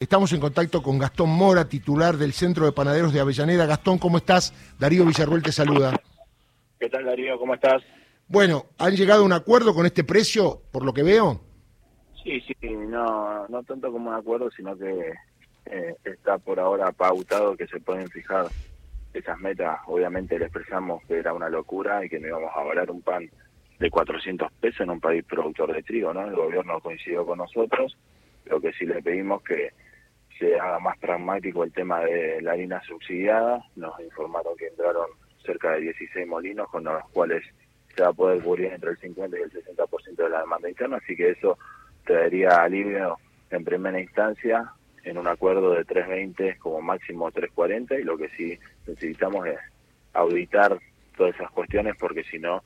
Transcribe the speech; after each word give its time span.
Estamos 0.00 0.32
en 0.32 0.40
contacto 0.40 0.82
con 0.82 0.98
Gastón 0.98 1.28
Mora, 1.28 1.68
titular 1.68 2.16
del 2.16 2.32
Centro 2.32 2.64
de 2.64 2.72
Panaderos 2.72 3.12
de 3.12 3.20
Avellaneda. 3.20 3.66
Gastón, 3.66 3.98
¿cómo 3.98 4.16
estás? 4.16 4.54
Darío 4.78 5.04
Villarruel 5.04 5.42
te 5.42 5.52
saluda. 5.52 5.92
¿Qué 6.78 6.88
tal, 6.88 7.04
Darío? 7.04 7.38
¿Cómo 7.38 7.52
estás? 7.52 7.82
Bueno, 8.26 8.64
¿han 8.78 8.96
llegado 8.96 9.20
a 9.20 9.26
un 9.26 9.34
acuerdo 9.34 9.74
con 9.74 9.84
este 9.84 10.02
precio, 10.02 10.62
por 10.72 10.86
lo 10.86 10.94
que 10.94 11.02
veo? 11.02 11.42
Sí, 12.24 12.40
sí, 12.40 12.56
no, 12.62 13.46
no 13.48 13.62
tanto 13.64 13.92
como 13.92 14.08
un 14.08 14.16
acuerdo, 14.16 14.50
sino 14.52 14.74
que 14.74 15.12
eh, 15.66 15.94
está 16.02 16.38
por 16.38 16.58
ahora 16.58 16.92
pautado 16.92 17.54
que 17.54 17.66
se 17.66 17.78
pueden 17.78 18.08
fijar 18.08 18.46
esas 19.12 19.38
metas. 19.38 19.80
Obviamente 19.86 20.38
le 20.38 20.46
expresamos 20.46 21.04
que 21.04 21.18
era 21.18 21.34
una 21.34 21.50
locura 21.50 22.02
y 22.02 22.08
que 22.08 22.18
no 22.18 22.28
íbamos 22.28 22.52
a 22.56 22.62
valer 22.62 22.90
un 22.90 23.02
pan 23.02 23.28
de 23.78 23.90
400 23.90 24.50
pesos 24.60 24.80
en 24.80 24.90
un 24.92 25.00
país 25.00 25.22
productor 25.24 25.74
de 25.74 25.82
trigo, 25.82 26.14
¿no? 26.14 26.26
El 26.26 26.36
gobierno 26.36 26.80
coincidió 26.80 27.26
con 27.26 27.36
nosotros, 27.36 27.98
lo 28.46 28.62
que 28.62 28.72
sí 28.72 28.86
le 28.86 29.02
pedimos 29.02 29.42
que 29.42 29.72
se 30.40 30.58
haga 30.58 30.80
más 30.80 30.98
pragmático 30.98 31.62
el 31.62 31.72
tema 31.72 32.00
de 32.00 32.40
la 32.40 32.52
harina 32.52 32.82
subsidiada. 32.82 33.62
Nos 33.76 34.00
informaron 34.00 34.56
que 34.56 34.68
entraron 34.68 35.06
cerca 35.44 35.72
de 35.72 35.80
16 35.82 36.26
molinos 36.26 36.68
con 36.70 36.84
los 36.84 37.08
cuales 37.10 37.44
se 37.94 38.02
va 38.02 38.08
a 38.08 38.12
poder 38.12 38.42
cubrir 38.42 38.72
entre 38.72 38.90
el 38.90 38.96
50 38.96 39.38
y 39.38 39.42
el 39.42 39.52
60% 39.52 40.16
de 40.16 40.28
la 40.30 40.40
demanda 40.40 40.68
interna, 40.68 40.96
así 40.96 41.14
que 41.14 41.30
eso 41.30 41.58
traería 42.04 42.62
alivio 42.62 43.18
en 43.50 43.64
primera 43.64 44.00
instancia 44.00 44.72
en 45.04 45.18
un 45.18 45.26
acuerdo 45.26 45.72
de 45.72 45.84
320 45.84 46.58
como 46.58 46.80
máximo 46.80 47.30
340 47.30 47.98
y 47.98 48.04
lo 48.04 48.16
que 48.16 48.28
sí 48.30 48.58
necesitamos 48.86 49.46
es 49.46 49.58
auditar 50.12 50.78
todas 51.16 51.34
esas 51.34 51.50
cuestiones 51.50 51.96
porque 51.98 52.22
si 52.24 52.38
no 52.38 52.62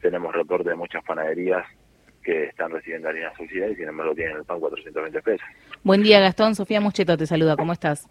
tenemos 0.00 0.34
reporte 0.34 0.70
de 0.70 0.76
muchas 0.76 1.04
panaderías 1.04 1.66
que 2.30 2.44
están 2.44 2.70
recibiendo 2.70 3.08
harina 3.08 3.32
subsidiada 3.36 3.72
y 3.72 3.76
sin 3.76 3.88
embargo 3.88 4.14
tienen 4.14 4.36
el 4.36 4.44
pan 4.44 4.60
420 4.60 5.22
pesos. 5.22 5.46
Buen 5.82 6.02
día, 6.02 6.20
Gastón. 6.20 6.54
Sofía 6.54 6.80
Mucheto 6.80 7.16
te 7.16 7.26
saluda. 7.26 7.56
¿Cómo 7.56 7.72
estás? 7.72 8.06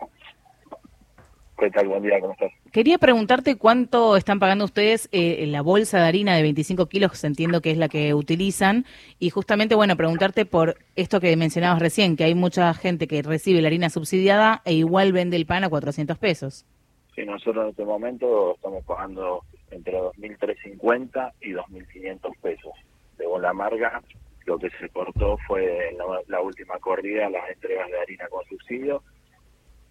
¿Qué 1.58 1.70
tal? 1.72 1.88
Buen 1.88 2.04
día, 2.04 2.20
¿cómo 2.20 2.34
estás? 2.34 2.52
Quería 2.72 2.98
preguntarte 2.98 3.58
cuánto 3.58 4.16
están 4.16 4.40
pagando 4.40 4.66
ustedes 4.66 5.10
eh, 5.12 5.46
la 5.48 5.62
bolsa 5.62 6.00
de 6.00 6.08
harina 6.08 6.36
de 6.36 6.42
25 6.42 6.88
kilos, 6.88 7.24
entiendo 7.24 7.62
que 7.62 7.72
es 7.72 7.78
la 7.78 7.90
que 7.90 8.14
utilizan, 8.14 8.86
y 9.20 9.30
justamente, 9.30 9.76
bueno, 9.76 9.98
preguntarte 9.98 10.46
por 10.46 10.76
esto 10.96 11.20
que 11.20 11.36
mencionabas 11.36 11.80
recién, 11.80 12.16
que 12.16 12.24
hay 12.24 12.36
mucha 12.36 12.74
gente 12.74 13.08
que 13.08 13.22
recibe 13.22 13.62
la 13.62 13.68
harina 13.68 13.90
subsidiada 13.90 14.62
e 14.64 14.74
igual 14.74 15.12
vende 15.12 15.36
el 15.36 15.46
pan 15.46 15.66
a 15.66 15.70
400 15.70 16.18
pesos. 16.18 16.66
Sí, 17.14 17.26
nosotros 17.26 17.64
en 17.64 17.70
este 17.72 17.84
momento 17.84 18.56
estamos 18.56 18.86
pagando 18.86 19.44
entre 19.72 20.00
2.350 20.00 21.34
y 21.42 21.52
2.500 21.52 22.38
pesos. 22.42 22.72
De 23.18 23.28
bola 23.28 23.50
amarga, 23.50 24.02
lo 24.50 24.58
que 24.58 24.72
se 24.72 24.90
cortó 24.90 25.38
fue 25.46 25.94
la, 25.96 26.06
la 26.28 26.42
última 26.42 26.80
corrida 26.80 27.30
las 27.30 27.52
entregas 27.52 27.88
de 27.92 28.00
harina 28.00 28.28
con 28.30 28.44
subsidio. 28.46 29.04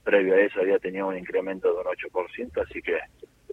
Previo 0.02 0.34
a 0.34 0.40
eso 0.40 0.60
había 0.60 0.80
tenido 0.80 1.06
un 1.06 1.16
incremento 1.16 1.72
de 1.72 1.78
un 1.78 1.84
8%, 1.84 2.66
así 2.66 2.82
que 2.82 2.98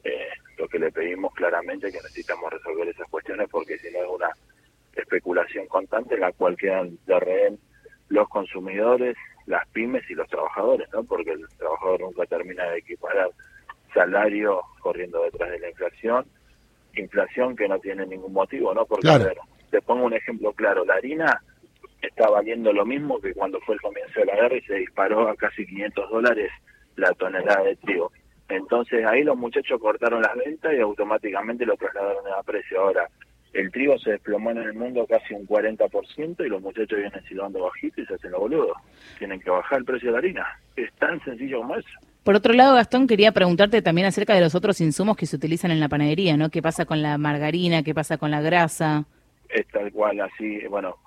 eh, 0.04 0.30
lo 0.58 0.68
que 0.68 0.80
le 0.80 0.92
pedimos 0.92 1.32
claramente 1.36 1.88
es 1.88 1.94
que 1.94 2.02
necesitamos 2.02 2.52
resolver 2.52 2.88
esas 2.88 3.08
cuestiones 3.08 3.48
porque 3.52 3.78
si 3.78 3.92
no 3.92 4.00
es 4.00 4.10
una 4.10 4.30
especulación 4.96 5.68
constante 5.68 6.16
en 6.16 6.22
la 6.22 6.32
cual 6.32 6.58
quedan 6.58 6.98
de 7.06 7.20
rehén 7.20 7.60
los 8.10 8.28
consumidores, 8.28 9.16
las 9.46 9.68
pymes 9.70 10.10
y 10.10 10.16
los 10.16 10.28
trabajadores, 10.28 10.88
¿no? 10.92 11.04
Porque 11.04 11.34
el 11.34 11.48
trabajador 11.60 12.02
nunca 12.02 12.26
termina 12.26 12.64
de 12.72 12.80
equiparar 12.80 13.30
salario 13.94 14.60
corriendo 14.80 15.22
detrás 15.22 15.52
de 15.52 15.60
la 15.60 15.70
inflación, 15.70 16.26
inflación 16.96 17.56
que 17.56 17.68
no 17.68 17.78
tiene 17.78 18.08
ningún 18.08 18.34
motivo, 18.34 18.74
¿no? 18.74 18.88
Porque, 18.88 19.04
Claro. 19.04 19.26
ver, 19.26 19.38
te 19.76 19.82
pongo 19.82 20.06
un 20.06 20.14
ejemplo 20.14 20.54
claro, 20.54 20.86
la 20.86 20.94
harina 20.94 21.42
está 22.02 22.30
valiendo 22.30 22.72
lo 22.72 22.86
mismo 22.86 23.20
que 23.20 23.34
cuando 23.34 23.60
fue 23.60 23.76
el 23.76 23.82
comienzo 23.82 24.22
de 24.22 24.28
la 24.28 24.36
guerra 24.36 24.56
y 24.56 24.62
se 24.62 24.76
disparó 24.76 25.28
a 25.28 25.36
casi 25.36 25.66
500 25.66 26.10
dólares 26.12 26.50
la 26.96 27.12
tonelada 27.12 27.62
de 27.64 27.76
trigo. 27.76 28.10
Entonces 28.48 29.06
ahí 29.06 29.26
los 29.26 29.36
muchachos 29.36 29.78
cortaron 29.82 30.22
las 30.22 30.34
ventas 30.38 30.74
y 30.74 30.80
automáticamente 30.80 31.66
lo 31.66 31.76
trasladaron 31.76 32.24
a 32.26 32.42
precio. 32.44 32.80
Ahora, 32.80 33.10
el 33.52 33.70
trigo 33.70 34.00
se 34.00 34.12
desplomó 34.12 34.52
en 34.52 34.60
el 34.60 34.74
mundo 34.76 35.06
casi 35.10 35.34
un 35.34 35.46
40% 35.46 36.46
y 36.46 36.50
los 36.50 36.62
muchachos 36.62 36.98
vienen 36.98 37.24
silbando 37.28 37.64
bajito 37.64 38.00
y 38.00 38.06
se 38.06 38.14
hacen 38.14 38.32
los 38.32 38.40
boludos. 38.40 38.78
Tienen 39.18 39.42
que 39.42 39.50
bajar 39.50 39.80
el 39.80 39.86
precio 39.86 40.08
de 40.08 40.12
la 40.14 40.20
harina. 40.20 40.46
Es 40.78 40.94
tan 40.94 41.22
sencillo 41.26 41.58
como 41.58 41.76
eso. 41.76 41.90
Por 42.24 42.36
otro 42.36 42.54
lado, 42.54 42.76
Gastón, 42.76 43.08
quería 43.08 43.34
preguntarte 43.34 43.82
también 43.82 44.08
acerca 44.08 44.36
de 44.36 44.42
los 44.42 44.56
otros 44.56 44.80
insumos 44.80 45.18
que 45.18 45.26
se 45.26 45.36
utilizan 45.36 45.72
en 45.72 45.82
la 45.82 45.90
panadería, 45.90 46.38
¿no? 46.38 46.50
¿Qué 46.50 46.62
pasa 46.62 46.86
con 46.86 47.02
la 47.02 47.18
margarina? 47.18 47.84
¿Qué 47.84 47.94
pasa 47.94 48.18
con 48.18 48.32
la 48.32 48.42
grasa? 48.42 49.06
Es 49.56 49.68
tal 49.70 49.92
cual 49.92 50.20
así, 50.20 50.68
bueno, 50.68 50.98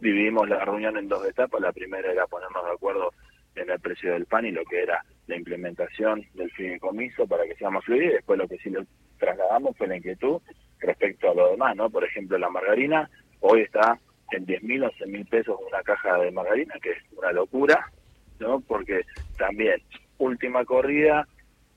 dividimos 0.00 0.48
la 0.48 0.64
reunión 0.64 0.96
en 0.96 1.08
dos 1.08 1.24
etapas, 1.26 1.60
la 1.60 1.72
primera 1.72 2.10
era 2.10 2.26
ponernos 2.26 2.64
de 2.64 2.72
acuerdo 2.72 3.12
en 3.54 3.70
el 3.70 3.78
precio 3.78 4.12
del 4.12 4.26
pan 4.26 4.44
y 4.44 4.50
lo 4.50 4.64
que 4.64 4.82
era 4.82 5.04
la 5.28 5.36
implementación 5.36 6.26
del 6.34 6.50
fideicomiso 6.50 7.26
para 7.26 7.44
que 7.44 7.54
sea 7.54 7.70
más 7.70 7.84
fluido 7.84 8.06
y 8.06 8.14
después 8.14 8.38
lo 8.38 8.48
que 8.48 8.58
sí 8.58 8.70
le 8.70 8.84
trasladamos 9.18 9.76
fue 9.76 9.86
la 9.86 9.96
inquietud 9.96 10.40
respecto 10.80 11.30
a 11.30 11.34
lo 11.34 11.50
demás, 11.52 11.76
¿no? 11.76 11.88
Por 11.88 12.04
ejemplo, 12.04 12.36
la 12.36 12.50
margarina 12.50 13.08
hoy 13.40 13.60
está 13.60 13.98
en 14.32 14.44
10 14.44 14.62
mil, 14.64 14.82
11 14.82 15.06
mil 15.06 15.24
pesos 15.26 15.56
una 15.64 15.82
caja 15.82 16.18
de 16.18 16.32
margarina, 16.32 16.74
que 16.82 16.90
es 16.90 16.98
una 17.16 17.30
locura, 17.30 17.92
¿no? 18.40 18.60
Porque 18.60 19.02
también, 19.38 19.80
última 20.18 20.64
corrida, 20.64 21.28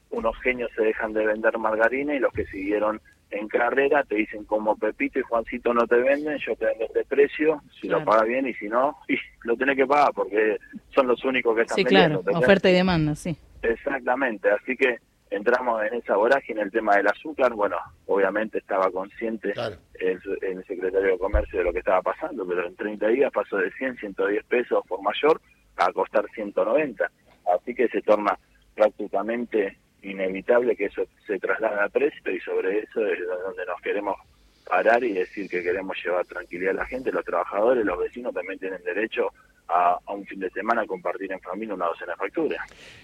unos 0.10 0.36
genios 0.42 0.72
se 0.76 0.82
dejan 0.82 1.14
de 1.14 1.26
vender 1.26 1.56
margarina 1.60 2.16
y 2.16 2.20
los 2.20 2.34
que 2.34 2.46
siguieron 2.48 3.00
en 3.32 3.48
carrera 3.48 4.04
te 4.04 4.16
dicen 4.16 4.46
como 4.46 4.76
Pepito 4.78 5.20
y 5.20 5.24
Juancito 5.24 5.74
no 5.74 5.86
te 5.88 5.98
venden, 5.98 6.38
yo 6.40 6.56
te 6.56 6.66
vendo 6.66 6.86
este 6.86 7.04
precio, 7.06 7.62
si 7.80 7.88
Claro. 7.88 8.00
lo 8.00 8.06
pagas 8.12 8.28
bien 8.28 8.48
y 8.48 8.54
si 8.54 8.68
no, 8.70 8.98
y 9.10 9.16
lo 9.44 9.56
tenés 9.58 9.76
que 9.76 9.86
pagar 9.86 10.12
porque 10.14 10.58
son 10.96 11.08
los 11.08 11.24
únicos 11.26 11.56
que 11.56 11.62
están 11.64 11.76
Sí, 11.76 11.84
claro, 11.86 12.22
oferta 12.34 12.70
y 12.70 12.74
demanda, 12.74 13.16
sí. 13.16 13.38
Exactamente, 13.62 14.50
así 14.50 14.76
que 14.78 14.98
entramos 15.30 15.84
en 15.84 15.96
esa 15.96 16.16
vorágine, 16.16 16.62
el 16.62 16.72
tema 16.72 16.96
del 16.96 17.08
azúcar, 17.08 17.54
bueno, 17.54 17.76
obviamente 18.06 18.60
estaba 18.60 18.90
consciente 18.92 19.52
Claro. 19.52 19.76
el, 20.00 20.22
el 20.42 20.64
secretario 20.66 21.12
de 21.12 21.18
Comercio 21.18 21.60
de 21.60 21.66
lo 21.66 21.74
que 21.74 21.80
estaba 21.80 22.02
pasando, 22.02 22.48
pero 22.48 22.66
en 22.66 22.76
30 22.78 23.08
días 23.10 23.32
pasó 23.34 23.58
de 23.58 23.70
100, 23.74 23.98
110 23.98 24.46
pesos 24.46 24.84
por 24.88 25.02
mayor 25.02 25.42
a 25.76 25.92
costar 25.92 26.26
190, 26.34 27.12
así 27.54 27.76
que 27.76 27.90
se 27.90 28.02
torna 28.04 28.38
prácticamente 28.74 29.78
inevitable 30.12 30.76
que 30.76 30.86
eso 30.86 31.04
se 31.26 31.40
traslade 31.40 31.82
a 31.82 31.90
precio 31.90 32.32
y 32.32 32.40
sobre 32.40 32.80
eso 32.80 33.06
es 33.06 33.20
donde 33.46 33.66
nos 33.66 33.82
queremos 33.82 34.16
parar 34.68 35.04
y 35.04 35.14
decir 35.14 35.50
que 35.50 35.64
queremos 35.64 35.98
llevar 36.04 36.26
tranquilidad 36.26 36.72
a 36.72 36.82
la 36.82 36.86
gente, 36.86 37.12
los 37.12 37.24
trabajadores, 37.24 37.86
los 37.86 37.98
vecinos 37.98 38.34
también 38.34 38.60
tienen 38.60 38.84
derecho 38.84 39.32
a, 39.70 39.98
a 40.06 40.14
un 40.14 40.26
fin 40.26 40.40
de 40.40 40.50
semana 40.50 40.86
compartir 40.86 41.32
en 41.32 41.40
familia 41.40 41.74
una 41.74 41.86
docena 41.88 42.14
de 42.14 42.18
facturas. 42.18 42.60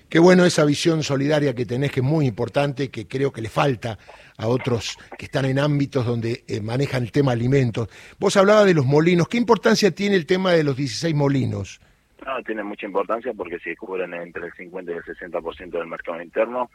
Qué 0.10 0.20
bueno 0.20 0.46
esa 0.46 0.66
visión 0.66 1.04
solidaria 1.04 1.54
que 1.54 1.66
tenés, 1.66 1.92
que 1.92 2.02
es 2.02 2.06
muy 2.06 2.26
importante, 2.26 2.90
que 2.90 3.08
creo 3.08 3.32
que 3.32 3.42
le 3.42 3.50
falta 3.50 3.98
a 4.38 4.48
otros 4.48 4.98
que 5.18 5.26
están 5.26 5.46
en 5.46 5.60
ámbitos 5.60 6.06
donde 6.06 6.44
eh, 6.48 6.62
manejan 6.62 7.04
el 7.04 7.12
tema 7.12 7.32
alimentos. 7.32 7.90
Vos 8.20 8.36
hablabas 8.38 8.66
de 8.66 8.74
los 8.74 8.86
molinos. 8.86 9.28
¿Qué 9.28 9.38
importancia 9.38 9.92
tiene 9.92 10.16
el 10.16 10.26
tema 10.26 10.52
de 10.52 10.64
los 10.64 10.76
16 10.76 11.16
molinos? 11.16 11.80
No, 12.26 12.42
tiene 12.44 12.64
mucha 12.64 12.86
importancia 12.86 13.34
porque 13.34 13.60
si 13.60 13.76
cubren 13.76 14.14
entre 14.14 14.46
el 14.46 14.54
50 14.54 14.92
y 14.92 14.96
el 14.96 15.04
60% 15.04 15.72
del 15.72 15.88
mercado 15.88 16.22
interno, 16.22 16.70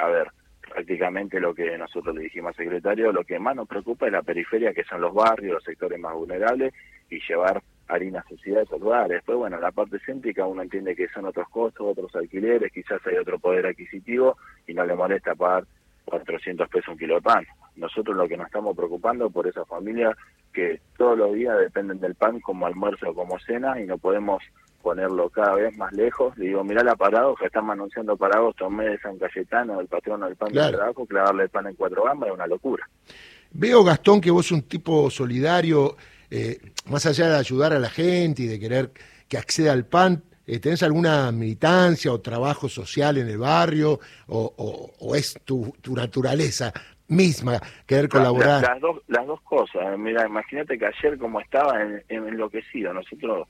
a 0.00 0.08
ver, 0.08 0.28
prácticamente 0.60 1.40
lo 1.40 1.54
que 1.54 1.76
nosotros 1.76 2.14
le 2.14 2.22
dijimos 2.22 2.50
al 2.50 2.64
secretario, 2.64 3.12
lo 3.12 3.24
que 3.24 3.38
más 3.38 3.56
nos 3.56 3.68
preocupa 3.68 4.06
es 4.06 4.12
la 4.12 4.22
periferia, 4.22 4.72
que 4.72 4.84
son 4.84 5.00
los 5.00 5.12
barrios, 5.12 5.54
los 5.54 5.64
sectores 5.64 5.98
más 5.98 6.14
vulnerables, 6.14 6.72
y 7.10 7.20
llevar 7.20 7.62
harina 7.88 8.24
sociedad 8.28 8.60
a 8.60 8.62
esos 8.62 8.80
lugares. 8.80 9.08
Después, 9.08 9.36
bueno, 9.36 9.58
la 9.58 9.72
parte 9.72 9.98
céntrica 10.06 10.46
uno 10.46 10.62
entiende 10.62 10.94
que 10.94 11.08
son 11.08 11.26
otros 11.26 11.48
costos, 11.48 11.86
otros 11.88 12.14
alquileres, 12.14 12.72
quizás 12.72 13.04
hay 13.06 13.16
otro 13.16 13.38
poder 13.38 13.66
adquisitivo 13.66 14.36
y 14.66 14.74
no 14.74 14.86
le 14.86 14.94
molesta 14.94 15.34
pagar 15.34 15.64
400 16.04 16.68
pesos 16.68 16.88
un 16.88 16.98
kilo 16.98 17.16
de 17.16 17.22
pan. 17.22 17.44
Nosotros 17.76 18.16
lo 18.16 18.28
que 18.28 18.36
nos 18.36 18.46
estamos 18.46 18.76
preocupando 18.76 19.28
por 19.30 19.46
esa 19.46 19.64
familia 19.64 20.16
que 20.52 20.80
todos 20.96 21.18
los 21.18 21.34
días 21.34 21.58
dependen 21.58 22.00
del 22.00 22.14
pan 22.14 22.40
como 22.40 22.66
almuerzo 22.66 23.10
o 23.10 23.14
como 23.14 23.38
cena 23.40 23.80
y 23.80 23.86
no 23.86 23.98
podemos 23.98 24.42
ponerlo 24.82 25.28
cada 25.30 25.54
vez 25.54 25.76
más 25.76 25.92
lejos. 25.92 26.36
Le 26.38 26.46
digo, 26.46 26.64
mirá 26.64 26.82
la 26.82 26.96
paradoja, 26.96 27.46
estamos 27.46 27.72
anunciando 27.72 28.16
para 28.16 28.38
agosto, 28.38 28.68
mes 28.70 28.90
de 28.92 28.98
San 28.98 29.18
Cayetano, 29.18 29.80
el 29.80 29.86
patrono 29.86 30.26
del 30.26 30.36
pan 30.36 30.50
Claro. 30.50 30.68
del 30.68 30.76
trabajo, 30.76 31.06
clavarle 31.06 31.42
el 31.44 31.48
pan 31.50 31.66
en 31.66 31.74
cuatro 31.74 32.04
gambas 32.04 32.28
es 32.28 32.34
una 32.34 32.46
locura. 32.46 32.88
Veo, 33.52 33.82
Gastón, 33.84 34.20
que 34.20 34.30
vos 34.30 34.46
sos 34.46 34.58
un 34.58 34.62
tipo 34.62 35.10
solidario, 35.10 35.96
eh, 36.30 36.58
más 36.86 37.04
allá 37.06 37.28
de 37.28 37.36
ayudar 37.36 37.72
a 37.72 37.78
la 37.78 37.90
gente 37.90 38.42
y 38.42 38.46
de 38.46 38.60
querer 38.60 38.90
que 39.28 39.36
acceda 39.38 39.72
al 39.72 39.84
pan, 39.86 40.22
eh, 40.46 40.58
¿tenés 40.60 40.82
alguna 40.82 41.30
militancia 41.32 42.12
o 42.12 42.20
trabajo 42.20 42.68
social 42.68 43.18
en 43.18 43.28
el 43.28 43.38
barrio? 43.38 44.00
¿O, 44.28 44.52
o- 44.56 44.90
o 45.00 45.14
es 45.14 45.34
tu, 45.44 45.72
tu 45.80 45.94
naturaleza 45.94 46.72
misma 47.08 47.60
querer 47.86 48.08
colaborar? 48.08 48.62
Las, 48.62 48.70
las 48.72 48.80
dos, 48.80 49.02
las 49.08 49.26
dos 49.26 49.40
cosas. 49.42 49.98
Mira, 49.98 50.26
imagínate 50.26 50.78
que 50.78 50.86
ayer 50.86 51.18
como 51.18 51.40
estaba 51.40 51.80
en, 51.82 52.02
en 52.08 52.26
enloquecido, 52.28 52.92
nosotros 52.92 53.48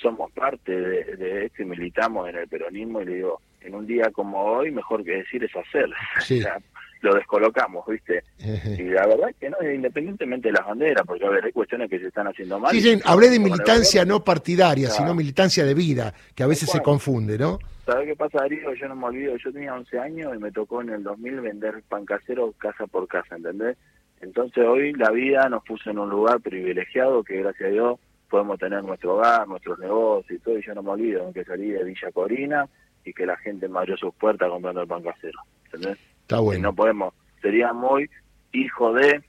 somos 0.00 0.30
parte 0.32 0.72
de, 0.72 1.16
de 1.16 1.46
esto 1.46 1.62
y 1.62 1.66
militamos 1.66 2.28
en 2.28 2.36
el 2.36 2.48
peronismo 2.48 3.00
y 3.02 3.06
le 3.06 3.14
digo, 3.16 3.40
en 3.60 3.74
un 3.74 3.86
día 3.86 4.10
como 4.12 4.42
hoy, 4.42 4.70
mejor 4.70 5.04
que 5.04 5.16
decir 5.16 5.44
es 5.44 5.54
hacer. 5.54 5.88
Sí. 6.20 6.40
O 6.40 6.42
sea, 6.42 6.58
lo 7.00 7.14
descolocamos, 7.14 7.86
¿viste? 7.86 8.24
Y 8.38 8.82
la 8.82 9.06
verdad 9.06 9.30
es 9.30 9.36
que 9.36 9.50
no, 9.50 9.56
independientemente 9.62 10.48
de 10.48 10.52
las 10.52 10.66
banderas, 10.66 11.06
porque 11.06 11.24
a 11.24 11.30
ver, 11.30 11.44
hay 11.44 11.52
cuestiones 11.52 11.88
que 11.88 11.98
se 11.98 12.08
están 12.08 12.26
haciendo 12.26 12.58
mal. 12.58 12.72
Sí, 12.72 12.80
sí, 12.80 13.00
hablé 13.04 13.30
de 13.30 13.38
militancia 13.38 14.04
no 14.04 14.24
partidaria, 14.24 14.90
sino 14.90 15.14
militancia 15.14 15.64
de 15.64 15.74
vida, 15.74 16.12
que 16.34 16.42
a 16.42 16.46
veces 16.46 16.68
se 16.70 16.82
confunde, 16.82 17.38
¿no? 17.38 17.58
¿Sabes 17.86 18.08
qué 18.08 18.16
pasa, 18.16 18.38
Darío? 18.40 18.74
Yo 18.74 18.88
no 18.88 18.96
me 18.96 19.06
olvido, 19.06 19.36
yo 19.36 19.52
tenía 19.52 19.74
11 19.74 19.98
años 19.98 20.34
y 20.34 20.38
me 20.38 20.50
tocó 20.50 20.82
en 20.82 20.90
el 20.90 21.02
2000 21.04 21.40
vender 21.40 21.82
pan 21.88 22.04
casero 22.04 22.52
casa 22.58 22.86
por 22.86 23.06
casa, 23.06 23.36
¿entendés? 23.36 23.76
Entonces 24.20 24.64
hoy 24.66 24.92
la 24.94 25.10
vida 25.10 25.48
nos 25.48 25.62
puso 25.64 25.90
en 25.90 25.98
un 25.98 26.10
lugar 26.10 26.40
privilegiado 26.40 27.22
que 27.22 27.40
gracias 27.40 27.68
a 27.68 27.72
Dios 27.72 28.00
podemos 28.28 28.58
tener 28.58 28.82
nuestro 28.84 29.14
hogar, 29.14 29.48
nuestros 29.48 29.78
negocios 29.78 30.38
y 30.38 30.42
todo, 30.42 30.58
y 30.58 30.62
yo 30.64 30.74
no 30.74 30.82
me 30.82 30.90
olvido 30.90 31.32
que 31.32 31.44
salí 31.44 31.70
de 31.70 31.84
Villa 31.84 32.12
Corina 32.12 32.68
y 33.04 33.12
que 33.12 33.26
la 33.26 33.36
gente 33.36 33.68
me 33.68 33.78
abrió 33.78 33.96
sus 33.96 34.14
puertas 34.14 34.50
comprando 34.50 34.82
el 34.82 34.88
pan 34.88 35.02
casero, 35.02 35.40
¿entendés? 35.66 35.98
Está 36.22 36.40
bueno. 36.40 36.62
no 36.62 36.74
podemos, 36.74 37.14
sería 37.40 37.72
muy 37.72 38.08
hijo 38.52 38.92
de 38.92 39.22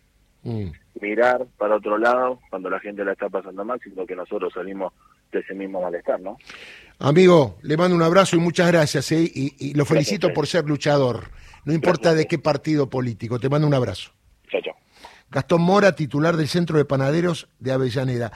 mm. 0.44 0.72
mirar 1.02 1.46
para 1.58 1.78
otro 1.78 1.98
lado 1.98 2.40
cuando 2.50 2.70
la 2.70 2.80
gente 2.80 3.06
la 3.06 3.14
está 3.14 3.30
pasando 3.30 3.64
mal, 3.64 3.80
sino 3.84 4.06
que 4.06 4.16
nosotros 4.16 4.54
salimos 4.54 4.94
de 5.32 5.40
ese 5.40 5.54
mismo 5.54 5.82
malestar, 5.82 6.20
¿no? 6.20 6.38
Amigo, 7.00 7.58
le 7.62 7.78
mando 7.78 7.96
un 7.96 8.02
abrazo 8.02 8.36
y 8.36 8.40
muchas 8.40 8.68
gracias, 8.68 9.12
¿eh? 9.12 9.32
y, 9.34 9.74
lo 9.74 9.86
felicito 9.86 10.34
por 10.34 10.48
ser 10.48 10.66
luchador, 10.66 11.30
no 11.64 11.74
importa 11.74 12.14
de 12.14 12.26
qué 12.26 12.40
partido 12.40 12.90
político, 12.90 13.40
te 13.40 13.48
mando 13.48 13.68
un 13.68 13.74
abrazo. 13.74 14.12
Chao, 14.50 14.62
chao. 14.62 14.76
Gastón 15.32 15.62
Mora, 15.62 15.96
titular 15.96 16.36
del 16.36 16.48
Centro 16.48 16.78
de 16.78 16.86
Panaderos 16.86 17.48
de 17.60 17.72
Avellaneda. 17.72 18.32